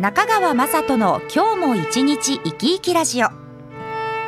[0.00, 3.30] 中川雅人の今日も一日生き生きラジオ。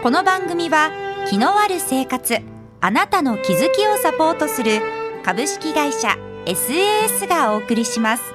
[0.02, 0.90] この番組は
[1.28, 2.38] 気のある生活
[2.80, 4.80] あなたの気づきをサポートする
[5.24, 8.34] 株式会社 SAS がお送りします。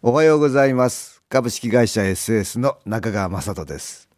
[0.00, 1.24] おはようございます。
[1.28, 4.08] 株式会社 SAS の中川雅人です。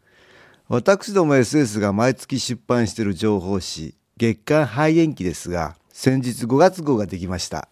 [0.69, 7.67] 私ども SS が毎月出版している情報誌月刊肺炎期ですが先日5月号ができました。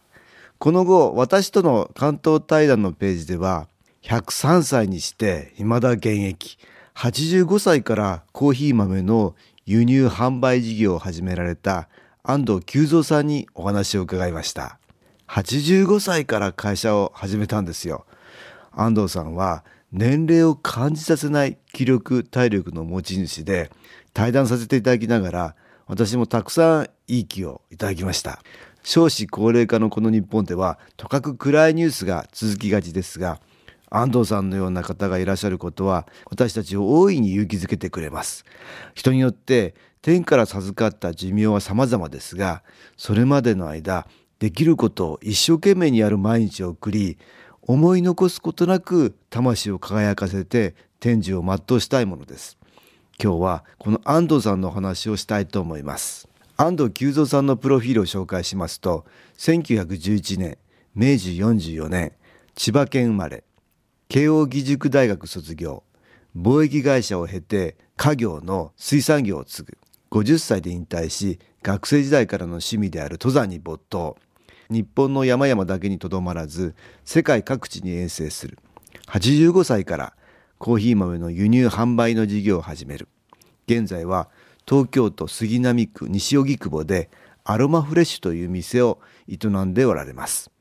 [0.61, 3.67] この後私との関東対談のページでは
[4.03, 6.59] 103歳にして未だ現役。
[6.97, 11.89] 85歳からコーヒー豆の輸入販売事業を始められた
[12.23, 14.79] 安藤久三さんにお話を伺いました。
[15.29, 18.05] 85歳から会社を始めたんですよ。
[18.73, 23.71] 安藤さんは年齢を感じさせない気力体力の持ち主で
[24.13, 25.55] 対談させていただきながら
[25.87, 28.43] 私もたくさんいい気をいただきました。
[28.83, 33.41] 少子高齢化のこの日本ではとかく暗いニュースが続きがちですが
[33.91, 38.45] 安藤さんのような方がいらっしゃることは私たちを大いに勇気づけてくれます。
[38.95, 42.63] 人によって天から授かった寿命は様々ですが
[42.97, 44.07] それまでの間
[44.39, 47.19] できることを一生懸命にやる毎日を送り
[47.63, 52.59] 思い残すことなく魂を輝かせて天寿を全うしたいものです。
[53.23, 56.30] 今日はこの安藤さんのお話をしたいと思います。
[56.63, 59.07] 安藤久三さんのプロフィールを紹介しますと
[59.39, 60.59] 1911年
[60.95, 62.13] 明治44年
[62.55, 63.45] 千葉県生まれ
[64.11, 65.85] 慶應義塾大学卒業
[66.37, 69.79] 貿易会社を経て家業の水産業を継ぐ
[70.11, 74.19] 50歳で引退し学生時代からの趣味である登山に没頭。
[74.69, 76.75] 日本の山々だけにとどまらず
[77.07, 78.59] 世界各地に遠征する。
[79.07, 80.13] 85歳から
[80.59, 83.09] コーヒー豆の輸入販売の事業を始める。
[83.67, 84.29] 現在は
[84.71, 87.11] 東京都杉並区西荻窪で
[87.43, 90.53] アロマフレッシュという店を営んでおられます。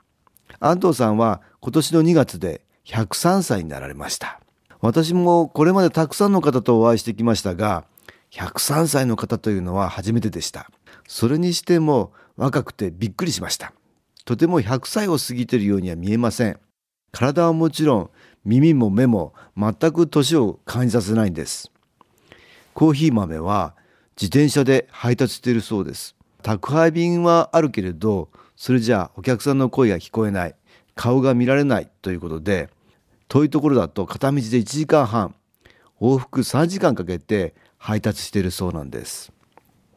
[0.59, 4.41] 安藤さんは今年の2月で103歳になられました。
[4.81, 7.85] 私もこれまでたくさんの方とお会いしてきましたが
[8.31, 10.71] 103歳の方というのは初めてでした。
[11.07, 13.73] それにしても若くてびっくりしました。
[14.25, 16.59] とても100歳を過ぎているようには見えません。
[17.11, 18.09] 体はもちろん
[18.43, 21.71] 耳も目も全く年を感じさせないんです。
[22.73, 23.75] コーヒー豆は
[24.19, 26.13] 自転車で配達しているそうです。
[26.41, 30.55] 宅配便はあるけれどそれじゃあお客さんの声が聞こえない。
[30.93, 32.69] 顔が見られないということで
[33.29, 35.33] 遠いところだと片道で1時間半
[36.01, 39.31] 往復3時間かけて配達しているそうなんです。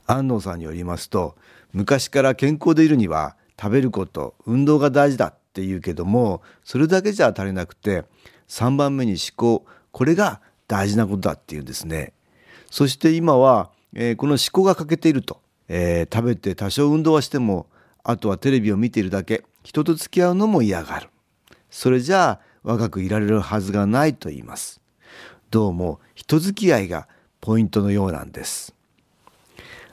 [0.07, 1.35] 安藤さんによりますと
[1.73, 8.05] 昔から健康でいるには食べること運動が大事だって言うけどもそれだけじゃ足りなくて
[8.47, 12.13] 3番目に思考これが大事なことだっていうんですね。
[12.71, 17.67] そして今はえー、この思考が欠けていると、えー、食べて多少運動はしても
[18.05, 21.09] あとはテレビを見ているだけ人と付き合うのも嫌がる。
[21.71, 24.81] それじゃあ若くいられるはずがないと言います。
[25.51, 27.09] どうも人付き合いが
[27.41, 28.75] ポイントのようなんです。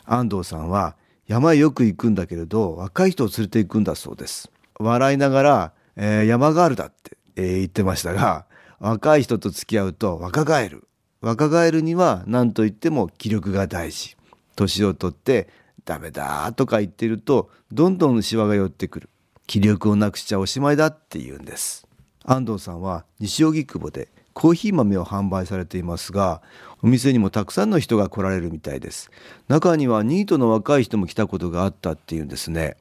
[0.05, 0.95] 安藤さんは
[1.27, 4.51] 山へよく行くんだけれど若い人を連れて行くんだそうです。
[4.79, 8.45] 笑いながら、えー、山ガールだって、えー、言ってましたが
[8.79, 10.88] 若い人と付き合うと若返る。
[11.22, 14.16] 若返るには何と言っても気力が大事。
[14.56, 15.50] 年をとって
[15.85, 19.09] ダメだとか言ってるとどんどんシワが寄ってくる。
[19.46, 21.88] 気力をなくしちゃおしまいだって言うんです。
[22.24, 26.41] 安藤さんは西荻窪でコーヒー豆を販売されていますが
[26.81, 29.12] お店にもたくさんの人が来られるみたいです。
[29.50, 32.78] 中にはニートの若い人も来たことがあったっていうんですね。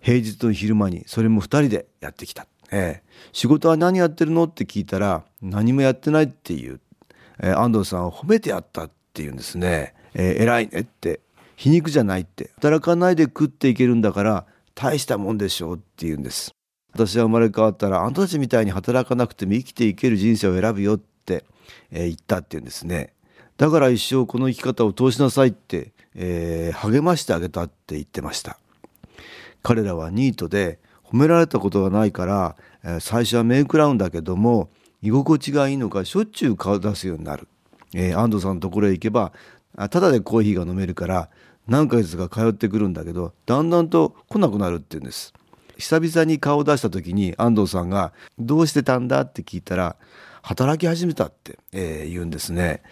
[0.00, 4.44] 平日の昼間にそれも2人でやってきた、ええ、仕事は何やってるの？
[4.44, 6.80] って聞いたら何もやってないっていう。
[7.42, 11.20] えー、安藤さんを褒めてやったっていうんですね、えー、偉いねって
[11.56, 16.54] 皮肉じゃないって働かないで食っていけるんだから大したもんでしょうって言うんです。
[16.94, 21.44] 私は生まれ変わったらあんたたちみたいに働かなくても生きていける人生を選ぶよって、
[21.90, 23.12] えー、言ったっていうんですね。
[23.56, 28.58] だから一生この生き方を通しなさいって、えー、励ましてあげたって言ってました。
[29.62, 34.70] 彼らはニートで褒められたことがないから、えー、最初はメイクラウンだけども
[35.02, 37.48] 居心地がいいのかしょっちゅう顔出すようになる、
[37.94, 39.32] えー、安藤さんのところへ行けば
[39.76, 41.28] ただでコーヒーが飲めるから
[41.66, 45.32] 何ヶ月か通ってくるんだけどだんだんと来なくなるって言うんです
[45.78, 49.96] 久々に顔を出した時に安藤さんが「どうしてたんだ?」って聞いたら
[50.42, 52.82] 「働き始めた」って、えー、言うんですね。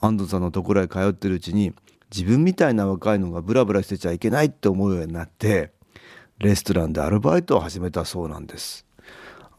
[0.00, 1.72] 安藤さんのところへ通ってるうちに
[2.14, 5.72] 自分みたいな若いのがブラブラしてちゃいけないって思うようになって
[6.38, 8.85] レストランでアルバイトを始めたそうなんです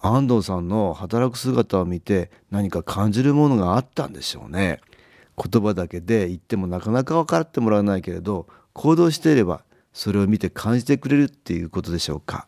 [0.01, 4.79] 安藤さんの働く姿を見て何か感じるものがあったんでしょうね。
[5.37, 9.63] 言葉だけで言ってもなかなか分かってもらわないけれど行動していれば
[9.93, 12.47] それを見て感じてくれるっていうことでしょうか。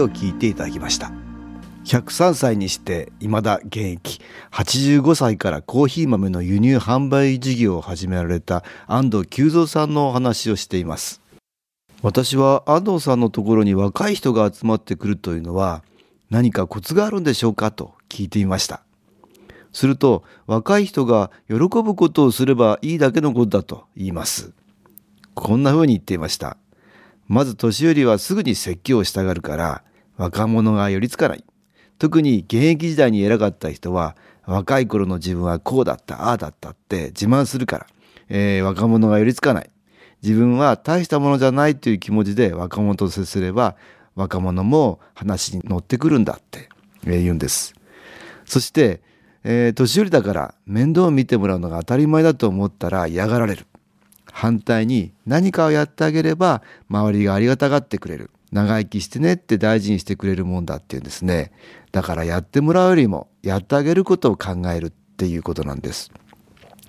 [0.00, 1.12] を聴いていただきました。
[1.84, 4.20] 103歳にして未だ現役。
[4.52, 11.20] 85歳からコーヒー豆の輸入販売事業を始められた安藤久三さんのお話をしています。
[12.02, 15.84] 私は安藤さんのところに若い人が集まってくるというのは
[16.30, 18.82] 何かコツがあるんでしょうかと聞いてみました。
[19.72, 24.52] すると若い人が喜ぶことをすればいいだけのことだと言います。
[25.34, 26.56] こんな風に言っていました。
[27.28, 29.82] まず年寄りはすぐに説教をしたがるから
[30.16, 31.44] 若者が寄りつかない。
[31.98, 37.86] 特に現役時代に偉かった人は若い頃の自分はこうだったああだったって自慢するから、
[38.28, 39.70] えー、若者が寄りつかない。
[40.22, 43.76] 自分は大したものじゃないという気持ちで若者と接すれば
[44.14, 46.68] 若者も話に乗ってくるんだって、
[47.04, 47.74] 言うんです。
[48.44, 49.00] そして、
[49.44, 53.66] えー、年寄りだから面倒を見てもらうのが当たり前だと思ったら嫌がられる。
[54.32, 58.30] 反対に何かをやってあげれば周りがありがたがってくれる。
[58.50, 61.52] 長生きしてねって大事にしてくれるもんだっていうんですね。
[61.92, 66.10] だからやってもらうよりもやってあげることを考えるっていうことなんです。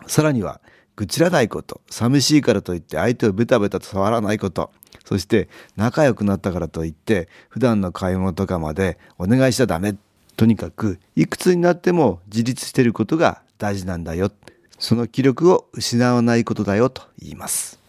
[0.08, 0.62] さらには
[0.96, 1.82] 愚痴らないこと。
[1.90, 4.72] 寂しいからといって相手をベタベタと触らないこと。
[5.06, 9.96] そして仲良くなったからといって普段の買い物とかまでお願いしちゃダメ。
[10.36, 14.32] とにかくいくつになっても自立していることが大事なんだよ。
[14.80, 17.80] その気力を失わないことだよと言います。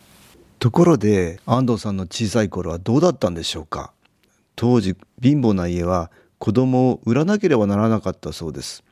[0.59, 3.93] ところで安藤さんの小さい頃はどうだったんでしょうか？
[4.57, 8.85] 当時貧乏な家は子供を売らなければならなかったそうです。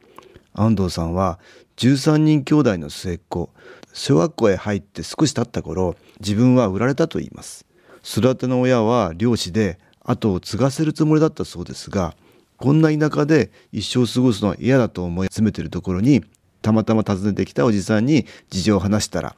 [0.54, 1.38] 安藤さんは
[1.76, 3.50] 13人兄弟の末っ子
[3.92, 7.64] 小学校へ入って少し経った頃自分は売られたと言います。
[8.04, 12.16] 育ての親は漁師で後を継がせるつもりだったそうですが
[12.56, 16.24] こんな田舎で一生過ごすのは嫌だと思い詰めてるところに
[16.62, 19.36] たまたま訪ねてきたおじさんに事情を話したら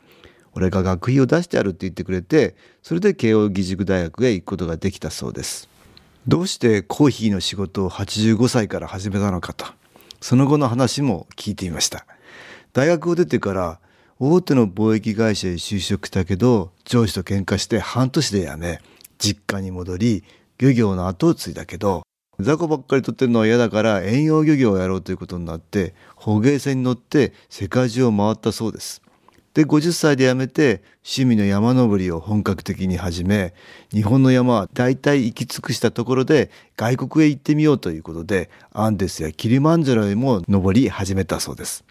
[0.53, 5.69] 俺が学費を出してやるって言ってくれてそれで慶應義塾大学へ行くことができたそうです
[6.29, 9.67] どうしてコーヒーの仕事を85歳から始めたのかと
[10.25, 12.07] その後の話も聞いてみました。
[12.73, 13.79] 大学を出てから
[14.19, 18.81] 大手の貿易会社へ就職したけど上司と喧嘩して半年で辞め
[19.19, 20.25] 実家に戻り
[20.57, 22.05] 漁業の後を継いだけど
[22.41, 29.03] 雑魚ばっかり取ってるのは嫌だから遠洋漁業をやろうということになって捕鯨船に乗って世界中を回ったそうです。
[29.55, 33.55] で50歳で辞めて趣味の山登りを本格的に始め
[33.93, 41.85] 日本の山は大体行き尽くしたところで外国へ行ってみようということでアンデスやキリマンジャロへも登り始めたそうです。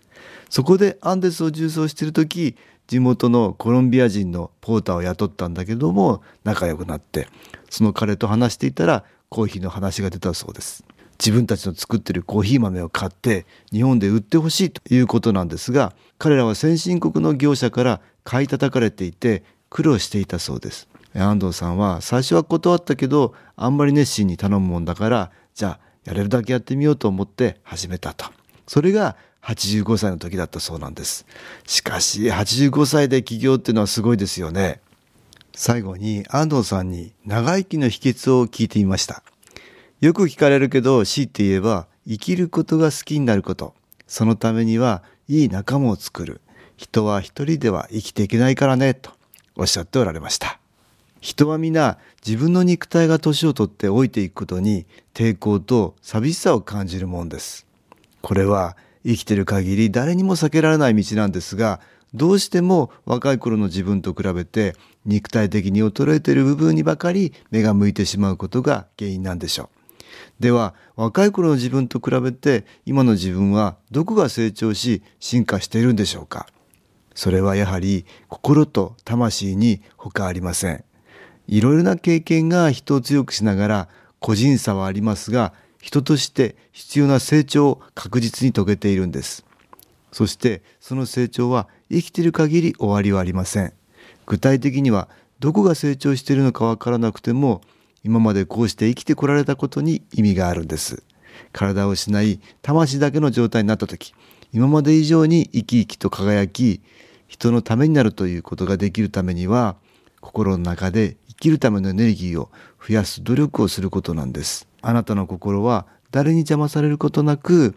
[0.50, 2.58] そこでアンデスを縦走している時
[2.88, 7.28] 地元のコロンビア人のポーターを雇ったんだけども仲良くなって
[7.70, 10.86] その彼と話していたらコーヒーの話が出たそうです。
[11.20, 20.88] 自分たちの作ってるコーヒー豆を買って日本で売ってほしいということなんですが彼らは先進国の業者から買い叩かれていて苦労していたそうです。
[21.16, 28.28] 安藤さんは最初は断ったけどあんまり熱心に頼むもんだからじゃあやれるだけやってみようと思って始めたと。
[28.68, 31.26] それが85歳の時だったそうなんです。
[31.66, 34.83] しかし85歳で起業っていうのはすごいですよね。
[35.56, 39.24] 最後に安藤さんに長生きの秘訣を聞いてみました。
[40.02, 43.74] よく聞かれるけど、強いて言えば、生きることが好きになること。
[44.08, 46.42] そのためには、いい仲間を作る。
[46.78, 49.12] 人は一人では生きていけないからねと
[49.56, 50.60] おっしゃっておられました
[51.22, 57.66] 人は皆自分の肉体が年を取って老いていくことに抵抗と寂しさを感じるもんです
[58.22, 61.80] これは生きてる限り誰にも避けられない道なんですが
[62.14, 69.84] どうしても若い頃の自分と比べて肉体的に衰えている部分にばかり目が向いてしまうことが原因なんでしょう。
[70.40, 76.48] では若い頃の自分と比べて今の自分はどこが成長し進化しているんでしょうか。
[77.16, 80.84] それはやはり心と魂に他ありません。
[81.48, 83.90] いろいろな経験が人を強くしながら
[84.20, 89.46] 個人差はありますが人として必要な成長を確実に遂げているんです。
[90.12, 93.74] そしてその成長は生きている限り終わりはありません。
[94.26, 95.10] 具体的には
[95.40, 97.62] どこが成長しているのかわからなくても
[98.04, 101.04] 今までこうして生きてこられたことに意味があるんです。
[101.52, 104.14] 体を失い魂だけの状態になった時
[104.52, 106.82] 今まで以上に生き生きと輝き
[107.28, 109.76] 人のためになるということができるためには
[110.22, 112.50] 心の中で生きるためのエネルギーを
[112.88, 114.68] 増やす努力をすることなんです。
[114.82, 117.76] あなたの心は誰に邪魔されることなく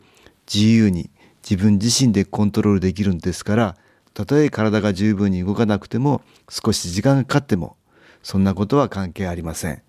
[0.52, 1.10] 自由に
[1.48, 3.76] 自分自身でコントロールできるんですから
[4.16, 7.76] たとえ体が十分に動かなくても少し時間がかかっても
[8.22, 9.82] そんなことは関係ありません。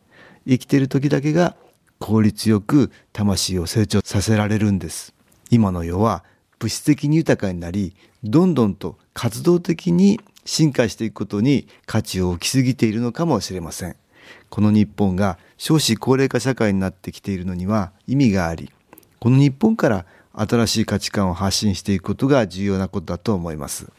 [0.45, 1.55] 生きている時だけが
[1.97, 5.13] 効率よく魂を成長させられるんです。
[5.49, 6.25] 今の世は
[6.59, 13.95] 物質的に豊かになりどんどんと活動的に進化していくことに価値を置きすぎているのかもしれません。
[14.49, 18.73] この日本が少子高齢化社会になってきているのには意味があり
[19.19, 20.05] この日本から
[20.37, 23.91] 新しい価値観を発信していくことが重要なことだと思います。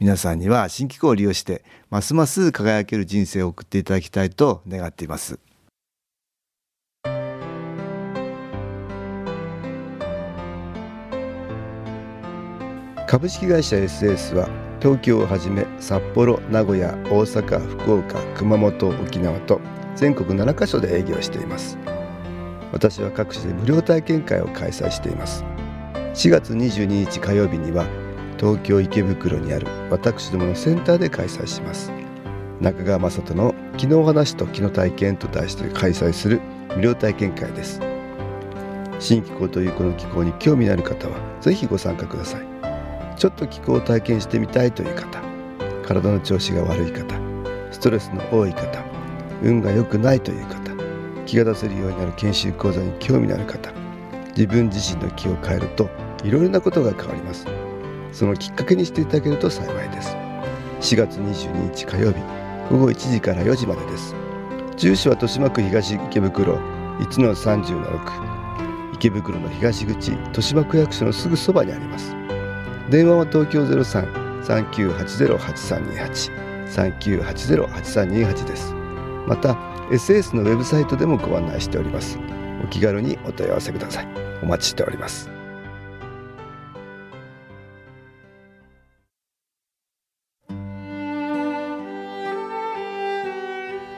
[0.00, 5.38] 皆さんには新機構を利用してますます輝ける人生を送っていただきたいと願っています。
[13.06, 14.48] 株式会社 SS は
[14.80, 19.60] 東京をはじめ札幌名古屋大阪福岡熊本沖縄と
[19.94, 21.78] 全国7カ所で営業しています。
[22.72, 25.44] 私は各地で無料体験会を開催しています。
[26.14, 27.86] 4月22日火曜日には
[28.38, 31.90] 東京池袋にある私どものセンターで開催します。
[32.60, 36.40] 中川雅人の「昨日話と昨日体験」と題して開催する
[36.76, 37.80] 無料体験会です。
[39.00, 42.42] 新機構というこの機構に興味のある方はぜひご参加ください。
[43.16, 45.20] ちょっと気候を体験してみたいという方
[45.84, 47.16] 体の調子が悪い方
[47.72, 48.84] ストレスの多い方
[49.42, 50.72] 運が良くないという方
[51.26, 53.72] 気が出せるようになる研修講座に興味のある方
[54.36, 55.88] 自分自身の気を変えると
[56.24, 57.46] いろいろなことが変わります。
[58.12, 60.16] そのきっかけにしていただけると幸いです。
[60.80, 62.18] 4月22日火曜日
[62.70, 64.14] 午後1時から4時までです。
[64.76, 66.56] 住所は豊島区東池袋
[67.00, 72.16] 1-30-6池袋の東口豊島区役所のすぐそばにあります。
[72.90, 78.74] 電話は東京03-3980-8328 3980-8328です。
[79.26, 79.54] また
[79.90, 82.18] SS のウェブサイトでもご案内しております。
[82.62, 84.08] お気軽にお問い合わせください。
[84.42, 85.33] お待ちしております。